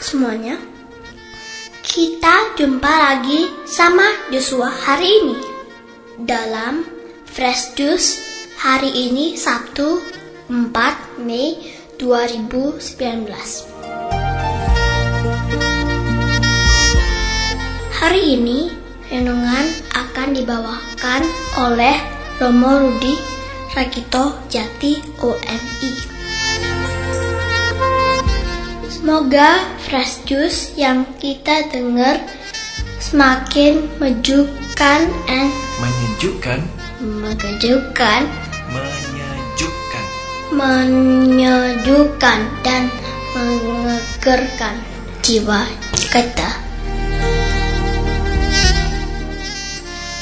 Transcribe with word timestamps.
semuanya. 0.00 0.56
Kita 1.84 2.56
jumpa 2.56 2.88
lagi 2.88 3.52
sama 3.68 4.32
Joshua 4.32 4.72
hari 4.72 5.08
ini 5.20 5.36
dalam 6.24 6.84
Fresh 7.28 7.76
Juice 7.76 8.16
hari 8.56 8.88
ini 8.88 9.36
Sabtu 9.36 10.00
4 10.48 11.20
Mei 11.24 11.76
2019. 12.00 13.28
Hari 18.00 18.22
ini 18.40 18.72
renungan 19.12 19.66
akan 19.92 20.28
dibawakan 20.32 21.22
oleh 21.60 21.96
Romo 22.40 22.72
Rudi 22.88 23.14
Rakito 23.76 24.48
Jati 24.48 24.96
OMI. 25.20 25.92
Semoga 29.00 29.79
fresh 29.90 30.22
juice 30.22 30.70
yang 30.78 31.02
kita 31.18 31.66
dengar 31.66 32.22
semakin 33.02 33.90
menyejukkan 33.98 35.02
and 35.26 35.50
Menyejukkan, 35.82 36.62
mengejutkan, 37.02 38.22
menyejukkan. 38.70 40.04
menyejukkan 40.54 42.40
dan 42.62 42.86
mengegerkan 43.34 44.78
jiwa 45.26 45.66
kita. 46.14 46.50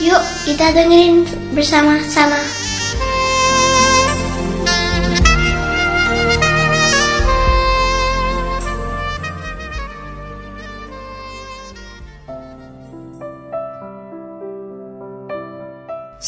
Yuk 0.00 0.22
kita 0.48 0.72
dengerin 0.72 1.28
bersama-sama. 1.52 2.57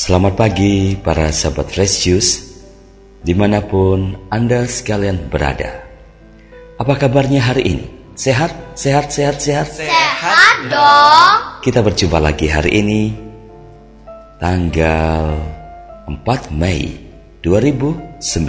Selamat 0.00 0.32
pagi 0.32 0.96
para 0.96 1.28
sahabat 1.28 1.76
Fresh 1.76 2.08
Juice 2.08 2.32
Di 3.20 3.36
mana 3.36 3.60
pun 3.60 4.16
Anda 4.32 4.64
sekalian 4.64 5.28
berada 5.28 5.76
Apa 6.80 6.96
kabarnya 6.96 7.44
hari 7.44 7.62
ini? 7.68 8.16
Sehat? 8.16 8.48
Sehat? 8.72 9.12
Sehat? 9.12 9.44
Sehat? 9.44 9.68
Sehat 9.68 10.72
dong. 10.72 11.60
Kita 11.60 11.84
berjumpa 11.84 12.16
lagi 12.16 12.48
hari 12.48 12.80
ini 12.80 13.12
Tanggal 14.40 15.36
4 16.08 16.16
Mei 16.48 16.96
2019 17.44 18.40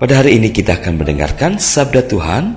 Pada 0.00 0.14
hari 0.24 0.40
ini 0.40 0.48
kita 0.56 0.80
akan 0.80 1.04
mendengarkan 1.04 1.60
Sabda 1.60 2.08
Tuhan 2.08 2.56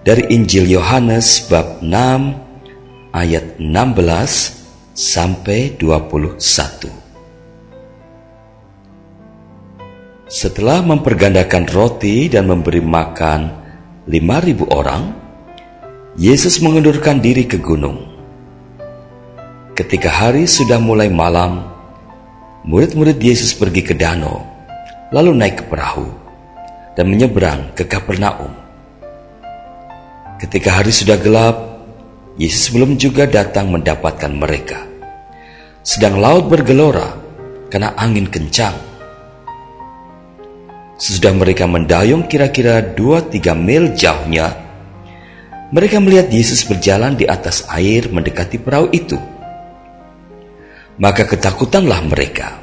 Dari 0.00 0.24
Injil 0.32 0.72
Yohanes 0.72 1.52
bab 1.52 1.84
6 1.84 3.12
ayat 3.12 3.60
16 3.60 4.61
sampai 4.92 5.72
21. 5.80 6.36
Setelah 10.28 10.84
mempergandakan 10.84 11.64
roti 11.72 12.28
dan 12.28 12.48
memberi 12.48 12.84
makan 12.84 13.40
5000 14.04 14.68
orang, 14.68 15.02
Yesus 16.16 16.60
mengundurkan 16.60 17.24
diri 17.24 17.48
ke 17.48 17.56
gunung. 17.56 18.04
Ketika 19.72 20.12
hari 20.12 20.44
sudah 20.44 20.76
mulai 20.76 21.08
malam, 21.08 21.64
murid-murid 22.68 23.16
Yesus 23.16 23.56
pergi 23.56 23.80
ke 23.80 23.96
danau, 23.96 24.44
lalu 25.08 25.32
naik 25.32 25.64
ke 25.64 25.72
perahu 25.72 26.04
dan 26.92 27.08
menyeberang 27.08 27.72
ke 27.72 27.88
Kapernaum. 27.88 28.52
Ketika 30.36 30.84
hari 30.84 30.92
sudah 30.92 31.16
gelap, 31.16 31.56
Yesus 32.40 32.72
belum 32.72 32.96
juga 32.96 33.28
datang 33.28 33.68
mendapatkan 33.68 34.32
mereka. 34.32 34.91
Sedang 35.82 36.22
laut 36.22 36.46
bergelora 36.46 37.18
karena 37.66 37.90
angin 37.98 38.30
kencang. 38.30 38.74
Sesudah 40.94 41.34
mereka 41.34 41.66
mendayung 41.66 42.30
kira-kira 42.30 42.78
2-3 42.94 43.58
mil 43.58 43.90
jauhnya, 43.90 44.54
mereka 45.74 45.98
melihat 45.98 46.30
Yesus 46.30 46.62
berjalan 46.70 47.18
di 47.18 47.26
atas 47.26 47.66
air 47.66 48.06
mendekati 48.06 48.62
perahu 48.62 48.94
itu. 48.94 49.18
Maka 51.02 51.26
ketakutanlah 51.26 52.06
mereka. 52.06 52.62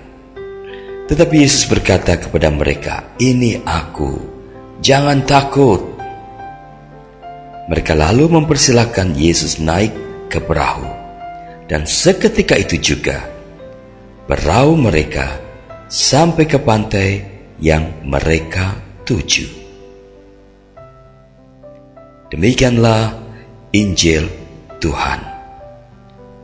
Tetapi 1.11 1.35
Yesus 1.43 1.67
berkata 1.67 2.15
kepada 2.21 2.47
mereka, 2.53 3.17
"Ini 3.19 3.67
Aku, 3.67 4.15
jangan 4.79 5.27
takut." 5.27 5.83
Mereka 7.67 7.99
lalu 7.99 8.31
mempersilahkan 8.31 9.11
Yesus 9.17 9.59
naik 9.59 9.91
ke 10.31 10.39
perahu. 10.39 10.98
Dan 11.69 11.85
seketika 11.85 12.57
itu 12.57 12.81
juga, 12.81 13.29
perahu 14.25 14.73
mereka 14.73 15.37
sampai 15.85 16.49
ke 16.49 16.57
pantai 16.57 17.09
yang 17.61 18.01
mereka 18.01 18.73
tuju. 19.05 19.45
Demikianlah 22.33 23.13
Injil 23.73 24.25
Tuhan. 24.81 25.21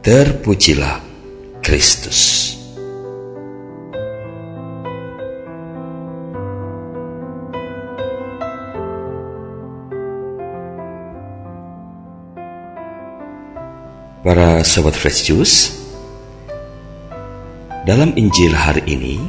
Terpujilah 0.06 1.02
Kristus. 1.66 2.55
Para 14.26 14.66
sobat 14.66 14.98
Fresh 14.98 15.30
Juice, 15.30 15.70
dalam 17.86 18.10
Injil 18.18 18.58
hari 18.58 18.82
ini 18.90 19.22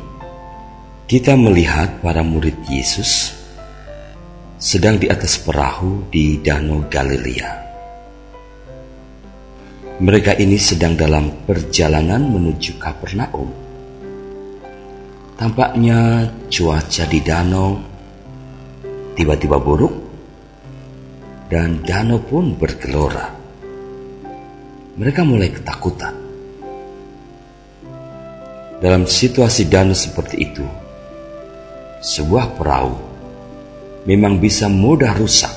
kita 1.04 1.36
melihat 1.36 2.00
para 2.00 2.24
murid 2.24 2.56
Yesus 2.64 3.36
sedang 4.56 4.96
di 4.96 5.12
atas 5.12 5.36
perahu 5.36 6.08
di 6.08 6.40
Danau 6.40 6.88
Galilea. 6.88 7.52
Mereka 10.00 10.40
ini 10.40 10.56
sedang 10.56 10.96
dalam 10.96 11.44
perjalanan 11.44 12.32
menuju 12.32 12.80
Kapernaum. 12.80 13.52
Tampaknya 15.36 16.24
cuaca 16.48 17.04
di 17.04 17.20
danau 17.20 17.76
tiba-tiba 19.12 19.60
buruk 19.60 19.92
dan 21.52 21.84
danau 21.84 22.16
pun 22.24 22.56
bergelora 22.56 23.35
mereka 24.96 25.20
mulai 25.28 25.52
ketakutan. 25.52 26.16
Dalam 28.80 29.08
situasi 29.08 29.68
danau 29.68 29.96
seperti 29.96 30.36
itu, 30.40 30.64
sebuah 32.00 32.56
perahu 32.56 32.96
memang 34.08 34.40
bisa 34.40 34.68
mudah 34.68 35.16
rusak 35.16 35.52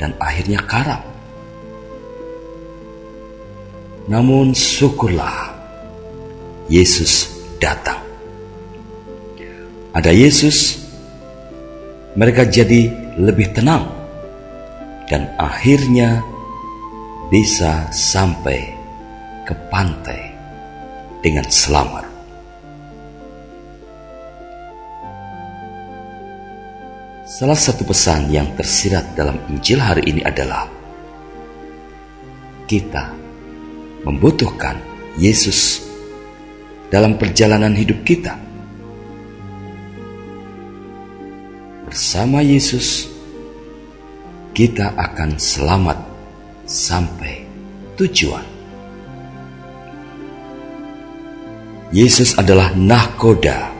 dan 0.00 0.16
akhirnya 0.20 0.60
karam. 0.64 1.00
Namun 4.08 4.52
syukurlah 4.52 5.52
Yesus 6.68 7.28
datang. 7.60 7.98
Ada 9.96 10.12
Yesus, 10.12 10.76
mereka 12.16 12.44
jadi 12.44 12.92
lebih 13.16 13.56
tenang 13.56 13.88
dan 15.08 15.32
akhirnya 15.40 16.35
bisa 17.26 17.90
sampai 17.90 18.70
ke 19.42 19.54
pantai 19.66 20.30
dengan 21.18 21.46
selamat. 21.50 22.06
Salah 27.26 27.58
satu 27.58 27.82
pesan 27.82 28.30
yang 28.30 28.54
tersirat 28.54 29.18
dalam 29.18 29.42
Injil 29.50 29.82
hari 29.82 30.06
ini 30.06 30.22
adalah 30.22 30.70
kita 32.70 33.10
membutuhkan 34.06 34.78
Yesus 35.18 35.82
dalam 36.86 37.18
perjalanan 37.18 37.74
hidup 37.74 38.06
kita. 38.06 38.38
Bersama 41.90 42.38
Yesus, 42.38 43.10
kita 44.54 44.94
akan 44.94 45.34
selamat 45.34 46.05
sampai 46.66 47.46
tujuan. 47.94 48.44
Yesus 51.94 52.34
adalah 52.34 52.74
nahkoda 52.74 53.70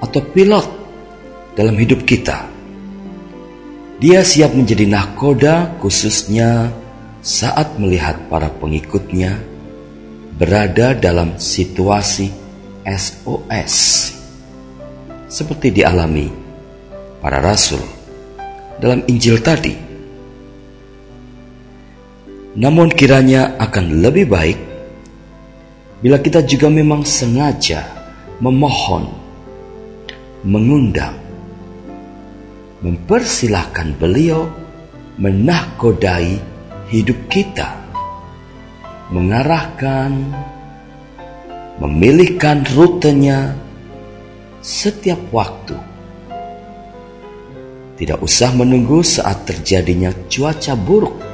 atau 0.00 0.22
pilot 0.22 0.66
dalam 1.58 1.74
hidup 1.76 2.06
kita. 2.06 2.46
Dia 4.00 4.24
siap 4.24 4.56
menjadi 4.56 4.88
nahkoda 4.88 5.76
khususnya 5.82 6.72
saat 7.20 7.76
melihat 7.76 8.16
para 8.32 8.48
pengikutnya 8.48 9.36
berada 10.40 10.96
dalam 10.96 11.36
situasi 11.36 12.32
SOS 12.86 13.74
seperti 15.28 15.68
dialami 15.68 16.32
para 17.20 17.44
rasul 17.44 17.82
dalam 18.80 19.04
Injil 19.04 19.36
tadi. 19.44 19.89
Namun 22.60 22.92
kiranya 22.92 23.56
akan 23.56 24.04
lebih 24.04 24.28
baik 24.28 24.58
bila 26.04 26.20
kita 26.20 26.44
juga 26.44 26.68
memang 26.68 27.08
sengaja 27.08 27.88
memohon, 28.36 29.08
mengundang, 30.44 31.16
mempersilahkan 32.84 33.96
beliau 33.96 34.44
menahkodai 35.16 36.36
hidup 36.92 37.16
kita, 37.32 37.80
mengarahkan, 39.08 40.12
memilihkan 41.80 42.68
rutenya 42.76 43.56
setiap 44.60 45.20
waktu. 45.32 45.80
Tidak 47.96 48.20
usah 48.20 48.52
menunggu 48.52 49.00
saat 49.00 49.48
terjadinya 49.48 50.12
cuaca 50.28 50.76
buruk 50.76 51.29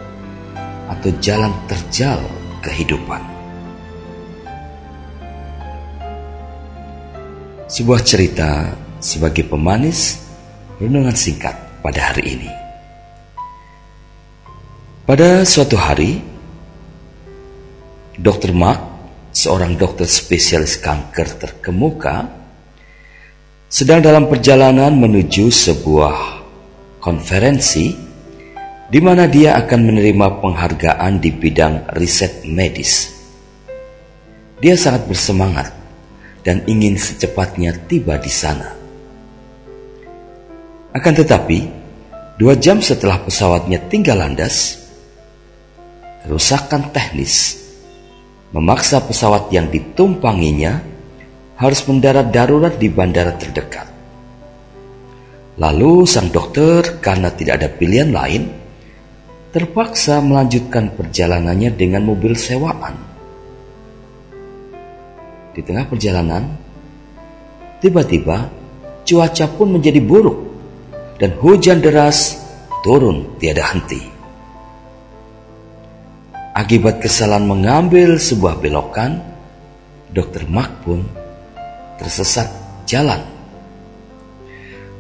atau 0.87 1.11
jalan 1.19 1.53
terjal 1.67 2.19
kehidupan. 2.63 3.23
Sebuah 7.67 8.01
cerita 8.07 8.71
sebagai 9.03 9.43
pemanis 9.51 10.23
renungan 10.79 11.15
singkat 11.15 11.55
pada 11.83 12.15
hari 12.15 12.39
ini. 12.39 12.51
Pada 15.07 15.47
suatu 15.47 15.79
hari, 15.79 16.19
Dr. 18.19 18.51
Mark, 18.55 18.83
seorang 19.31 19.79
dokter 19.79 20.07
spesialis 20.07 20.79
kanker 20.79 21.39
terkemuka, 21.39 22.27
sedang 23.67 24.03
dalam 24.03 24.31
perjalanan 24.31 24.95
menuju 24.95 25.51
sebuah 25.51 26.19
konferensi 27.03 28.06
di 28.87 29.03
mana 29.03 29.27
dia 29.27 29.59
akan 29.59 29.81
menerima 29.83 30.39
penghargaan 30.39 31.19
di 31.19 31.31
bidang 31.35 31.91
riset 31.99 32.47
medis. 32.47 33.11
Dia 34.63 34.79
sangat 34.79 35.11
bersemangat 35.11 35.75
dan 36.47 36.63
ingin 36.71 36.95
secepatnya 36.95 37.75
tiba 37.91 38.17
di 38.17 38.31
sana. 38.31 38.71
Akan 40.95 41.13
tetapi, 41.13 41.59
dua 42.39 42.57
jam 42.57 42.81
setelah 42.81 43.21
pesawatnya 43.21 43.83
tinggal 43.91 44.23
landas, 44.23 44.81
kerusakan 46.25 46.89
teknis 46.95 47.67
memaksa 48.55 49.03
pesawat 49.05 49.51
yang 49.51 49.69
ditumpanginya 49.69 50.81
harus 51.59 51.85
mendarat 51.85 52.33
darurat 52.33 52.75
di 52.81 52.89
bandara 52.89 53.35
terdekat. 53.37 53.89
Lalu 55.57 56.05
sang 56.05 56.29
dokter 56.29 57.01
karena 57.01 57.33
tidak 57.33 57.65
ada 57.65 57.69
pilihan 57.73 58.13
lain 58.13 58.66
terpaksa 59.57 60.21
melanjutkan 60.21 60.93
perjalanannya 60.93 61.73
dengan 61.73 62.05
mobil 62.05 62.37
sewaan. 62.37 62.93
Di 65.57 65.65
tengah 65.65 65.89
perjalanan, 65.89 66.45
tiba-tiba 67.81 68.53
cuaca 69.09 69.47
pun 69.49 69.73
menjadi 69.73 69.97
buruk 70.05 70.37
dan 71.17 71.41
hujan 71.41 71.81
deras 71.81 72.37
turun 72.85 73.41
tiada 73.41 73.65
henti. 73.73 74.05
Akibat 76.53 77.01
kesalahan 77.01 77.49
mengambil 77.49 78.21
sebuah 78.21 78.61
belokan, 78.61 79.25
Dokter 80.13 80.45
Mark 80.45 80.85
pun 80.85 81.01
tersesat 81.97 82.53
jalan 82.85 83.25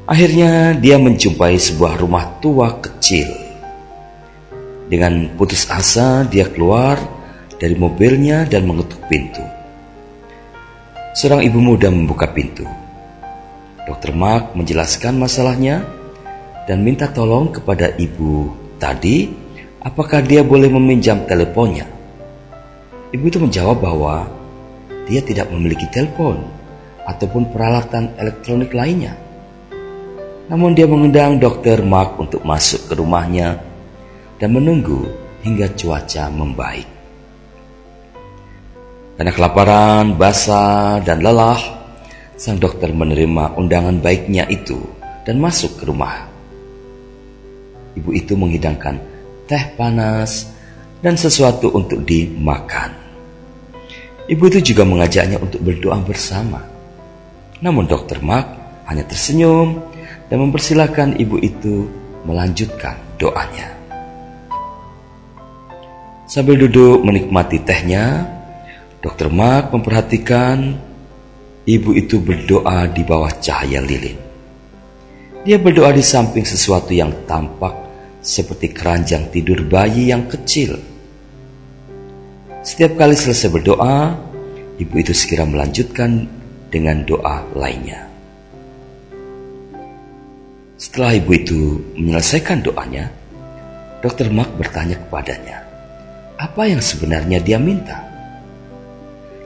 Akhirnya 0.06 0.70
dia 0.79 1.02
menjumpai 1.02 1.59
sebuah 1.59 1.99
rumah 1.99 2.38
tua 2.38 2.79
kecil. 2.79 3.45
Dengan 4.87 5.35
putus 5.35 5.67
asa 5.67 6.23
dia 6.23 6.47
keluar 6.47 6.94
dari 7.59 7.75
mobilnya 7.75 8.47
dan 8.47 8.71
mengetuk 8.71 9.03
pintu. 9.11 9.43
Seorang 11.19 11.43
ibu 11.43 11.59
muda 11.59 11.91
membuka 11.91 12.31
pintu. 12.31 12.62
Dokter 13.83 14.15
Mark 14.15 14.55
menjelaskan 14.55 15.19
masalahnya 15.19 15.83
dan 16.71 16.87
minta 16.87 17.11
tolong 17.11 17.50
kepada 17.50 17.94
ibu 17.99 18.55
tadi 18.79 19.27
apakah 19.83 20.23
dia 20.23 20.47
boleh 20.47 20.71
meminjam 20.71 21.27
teleponnya. 21.27 21.87
Ibu 23.11 23.25
itu 23.27 23.38
menjawab 23.43 23.83
bahwa 23.83 24.27
dia 25.06 25.23
tidak 25.23 25.50
memiliki 25.50 25.87
telepon 25.91 26.43
ataupun 27.06 27.50
peralatan 27.50 28.15
elektronik 28.19 28.71
lainnya. 28.71 29.15
Namun 30.47 30.79
dia 30.79 30.87
mengundang 30.87 31.43
dokter 31.43 31.83
Mark 31.83 32.19
untuk 32.23 32.47
masuk 32.47 32.87
ke 32.91 32.94
rumahnya 32.99 33.59
dan 34.37 34.53
menunggu 34.53 35.09
hingga 35.44 35.71
cuaca 35.77 36.29
membaik. 36.33 36.88
Karena 39.17 39.33
kelaparan, 39.33 40.21
basah, 40.21 41.00
dan 41.00 41.25
lelah, 41.25 41.56
sang 42.37 42.61
dokter 42.61 42.93
menerima 42.93 43.56
undangan 43.56 43.97
baiknya 43.97 44.44
itu 44.53 44.77
dan 45.25 45.41
masuk 45.41 45.81
ke 45.81 45.88
rumah. 45.88 46.29
Ibu 47.97 48.12
itu 48.12 48.37
menghidangkan 48.37 49.00
teh 49.49 49.73
panas 49.73 50.53
dan 51.00 51.17
sesuatu 51.17 51.73
untuk 51.73 52.05
dimakan. 52.05 52.93
Ibu 54.29 54.43
itu 54.53 54.75
juga 54.75 54.85
mengajaknya 54.85 55.41
untuk 55.41 55.65
berdoa 55.65 55.97
bersama. 56.05 56.61
Namun 57.65 57.88
dokter 57.88 58.21
Mark 58.21 58.53
hanya 58.85 59.06
tersenyum 59.09 59.81
dan 60.29 60.44
mempersilahkan 60.44 61.17
ibu 61.17 61.41
itu 61.41 61.88
melanjutkan 62.29 63.00
doanya. 63.17 63.75
Sambil 66.37 66.69
duduk 66.69 67.00
menikmati 67.00 67.65
tehnya, 67.65 68.29
Dr. 69.00 69.33
Mark 69.33 69.73
memperhatikan 69.73 70.77
ibu 71.65 71.97
itu 71.97 72.21
berdoa 72.21 72.93
di 72.93 73.00
bawah 73.09 73.33
cahaya 73.40 73.81
lilin. 73.81 74.21
Dia 75.49 75.57
berdoa 75.57 75.97
di 75.97 76.05
samping 76.05 76.45
sesuatu 76.45 76.93
yang 76.93 77.25
tampak 77.25 77.73
seperti 78.21 78.69
keranjang 78.69 79.33
tidur 79.33 79.64
bayi 79.64 80.12
yang 80.12 80.28
kecil. 80.28 80.76
Setiap 82.61 83.00
kali 83.00 83.16
selesai 83.16 83.49
berdoa, 83.49 84.12
ibu 84.76 84.93
itu 85.00 85.16
segera 85.16 85.49
melanjutkan 85.49 86.28
dengan 86.69 87.00
doa 87.09 87.49
lainnya. 87.57 88.12
Setelah 90.76 91.16
ibu 91.16 91.33
itu 91.33 91.81
menyelesaikan 91.97 92.61
doanya, 92.61 93.09
Dokter 94.05 94.28
Mark 94.28 94.52
bertanya 94.61 95.00
kepadanya, 95.00 95.65
apa 96.37 96.69
yang 96.69 96.85
sebenarnya 96.85 97.40
dia 97.40 97.57
minta? 97.57 98.05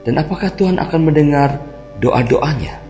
Dan 0.02 0.18
apakah 0.18 0.50
Tuhan 0.54 0.76
akan 0.82 1.00
mendengar 1.06 1.60
doa-doanya? 2.02 2.82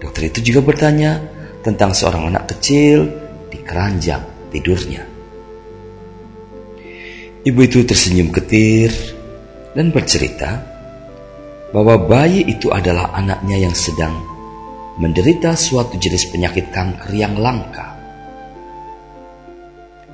Dokter 0.00 0.32
itu 0.32 0.52
juga 0.52 0.64
bertanya 0.64 1.20
tentang 1.62 1.94
seorang 1.94 2.32
anak 2.32 2.56
kecil 2.56 3.06
di 3.52 3.60
keranjang 3.60 4.24
tidurnya. 4.50 5.02
Ibu 7.42 7.60
itu 7.66 7.82
tersenyum 7.82 8.30
ketir 8.30 8.90
dan 9.74 9.90
bercerita 9.90 10.62
bahwa 11.74 11.98
bayi 11.98 12.46
itu 12.46 12.70
adalah 12.70 13.10
anaknya 13.14 13.66
yang 13.68 13.74
sedang 13.74 14.14
menderita 15.00 15.56
suatu 15.56 15.96
jenis 15.96 16.30
penyakit 16.30 16.70
kanker 16.70 17.10
yang 17.10 17.34
langka. 17.34 17.96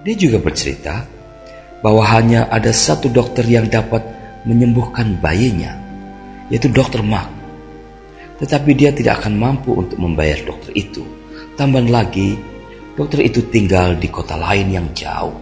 Dia 0.06 0.14
juga 0.14 0.38
bercerita 0.38 1.17
bahwa 1.82 2.02
hanya 2.02 2.50
ada 2.50 2.75
satu 2.75 3.06
dokter 3.11 3.47
yang 3.47 3.70
dapat 3.70 4.02
menyembuhkan 4.42 5.18
bayinya, 5.23 5.75
yaitu 6.50 6.66
dokter 6.70 7.02
Mark. 7.04 7.30
Tetapi 8.38 8.70
dia 8.75 8.94
tidak 8.94 9.23
akan 9.23 9.35
mampu 9.35 9.75
untuk 9.75 9.99
membayar 9.99 10.38
dokter 10.47 10.70
itu. 10.75 11.02
Tambahan 11.58 11.90
lagi, 11.90 12.38
dokter 12.94 13.26
itu 13.26 13.42
tinggal 13.50 13.99
di 13.99 14.06
kota 14.06 14.38
lain 14.38 14.70
yang 14.70 14.87
jauh. 14.94 15.35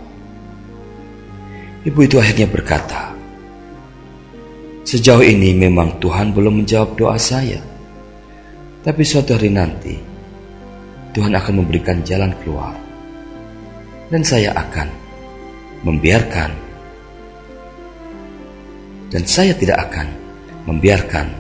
Ibu 1.84 1.98
itu 2.02 2.16
akhirnya 2.18 2.48
berkata, 2.48 3.14
Sejauh 4.86 5.22
ini 5.22 5.50
memang 5.50 5.98
Tuhan 5.98 6.30
belum 6.30 6.62
menjawab 6.62 6.94
doa 6.94 7.18
saya. 7.18 7.58
Tapi 8.86 9.02
suatu 9.02 9.34
hari 9.34 9.50
nanti, 9.50 9.98
Tuhan 11.10 11.34
akan 11.34 11.54
memberikan 11.58 12.06
jalan 12.06 12.30
keluar. 12.38 12.70
Dan 14.06 14.22
saya 14.22 14.54
akan 14.54 15.05
membiarkan. 15.86 16.50
Dan 19.06 19.22
saya 19.22 19.54
tidak 19.54 19.86
akan 19.86 20.06
membiarkan 20.66 21.30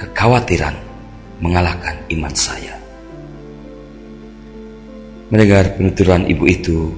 kekhawatiran 0.00 0.72
mengalahkan 1.44 1.92
iman 2.16 2.32
saya. 2.32 2.80
Mendengar 5.28 5.76
penuturan 5.76 6.24
ibu 6.26 6.44
itu, 6.48 6.90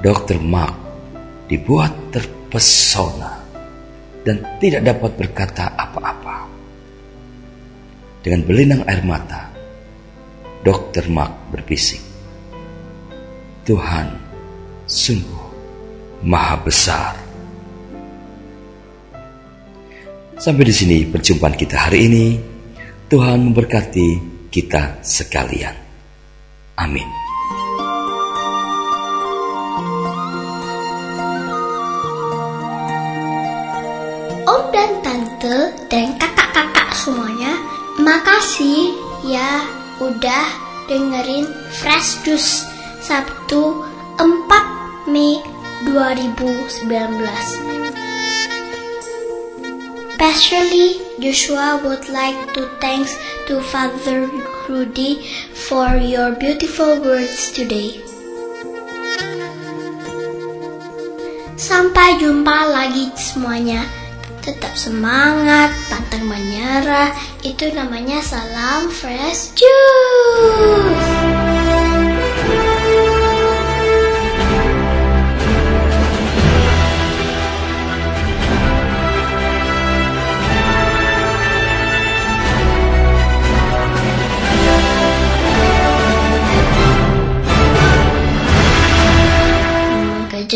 Dr. 0.00 0.38
Mark 0.38 0.78
dibuat 1.50 1.92
terpesona 2.14 3.42
dan 4.22 4.40
tidak 4.62 4.86
dapat 4.86 5.10
berkata 5.18 5.74
apa-apa. 5.74 6.46
Dengan 8.22 8.40
belinang 8.46 8.82
air 8.86 9.02
mata, 9.04 9.50
Dokter 10.64 11.06
Mark 11.06 11.52
berbisik. 11.54 12.02
Tuhan 13.66 14.14
sungguh 14.86 15.35
maha 16.22 16.56
besar. 16.62 17.12
Sampai 20.36 20.68
di 20.68 20.74
sini 20.76 20.98
perjumpaan 21.08 21.56
kita 21.56 21.88
hari 21.88 22.12
ini. 22.12 22.26
Tuhan 23.06 23.50
memberkati 23.50 24.08
kita 24.52 25.00
sekalian. 25.00 25.72
Amin. 26.76 27.06
Om 34.44 34.62
dan 34.74 34.90
tante 35.00 35.58
dan 35.88 36.18
kakak-kakak 36.20 36.90
semuanya, 36.98 37.52
makasih 38.02 38.92
ya 39.24 39.64
udah 40.02 40.46
dengerin 40.90 41.48
Fresh 41.72 42.26
Juice 42.26 42.66
Sabtu 43.00 43.86
4 44.18 45.08
Mei 45.08 45.55
2019. 45.84 46.36
Pastorally, 50.16 50.96
Joshua 51.20 51.76
would 51.84 52.08
like 52.08 52.54
to 52.56 52.64
thanks 52.80 53.12
to 53.46 53.60
Father 53.60 54.24
Rudy 54.68 55.28
for 55.52 56.00
your 56.00 56.32
beautiful 56.32 56.96
words 57.04 57.52
today. 57.52 58.00
Sampai 61.56 62.16
jumpa 62.16 62.72
lagi 62.72 63.12
semuanya. 63.16 63.84
Tetap 64.40 64.72
semangat, 64.72 65.68
pantang 65.92 66.24
menyerah. 66.24 67.12
Itu 67.44 67.68
namanya 67.76 68.24
salam 68.24 68.88
fresh 68.88 69.52
juice. 69.52 70.95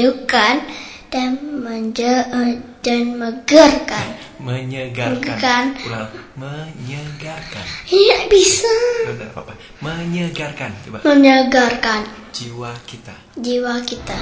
Mengejutkan 0.01 0.65
dan 1.13 1.37
menje 1.61 2.09
eh, 2.09 2.57
dan 2.81 3.21
megerkan. 3.21 4.09
Menyegarkan. 4.41 5.21
Bukan. 5.21 5.65
Ulang. 5.85 6.09
Menyegarkan. 6.41 7.65
Tidak 7.85 8.23
bisa 8.33 8.73
Tidak 9.05 9.29
apa-apa. 9.37 9.53
Menyegarkan. 9.85 10.73
Coba. 10.89 11.05
menyegarkan 11.05 12.01
Jiwa 12.33 12.73
kita. 12.89 13.13
jiwa 13.37 13.77
kita. 13.85 14.17